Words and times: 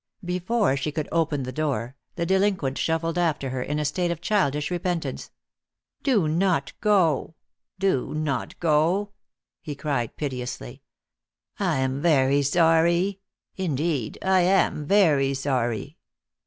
Before 0.25 0.75
she 0.75 0.91
could 0.91 1.07
open 1.11 1.43
the 1.43 1.51
door 1.51 1.95
the 2.15 2.25
delinquent 2.25 2.79
shuffled 2.79 3.19
after 3.19 3.51
her, 3.51 3.61
in 3.61 3.77
a 3.77 3.85
state 3.85 4.09
of 4.09 4.19
childish 4.19 4.71
repentance. 4.71 5.29
"Do 6.01 6.27
not 6.27 6.73
go, 6.81 7.35
do 7.77 8.15
not 8.15 8.59
go!" 8.59 9.11
he 9.61 9.75
cried 9.75 10.15
piteously. 10.17 10.81
"I 11.59 11.81
am 11.81 12.01
very 12.01 12.41
sorry; 12.41 13.19
indeed, 13.55 14.17
I 14.23 14.41
am 14.41 14.87
very 14.87 15.35
sorry." 15.35 15.99